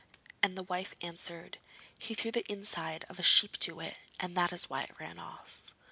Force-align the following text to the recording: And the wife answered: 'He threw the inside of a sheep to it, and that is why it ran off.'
And 0.41 0.57
the 0.57 0.63
wife 0.63 0.95
answered: 1.01 1.59
'He 1.99 2.15
threw 2.15 2.31
the 2.31 2.51
inside 2.51 3.05
of 3.07 3.19
a 3.19 3.21
sheep 3.21 3.59
to 3.59 3.79
it, 3.81 3.97
and 4.19 4.35
that 4.35 4.51
is 4.51 4.67
why 4.67 4.81
it 4.81 4.99
ran 4.99 5.19
off.' 5.19 5.61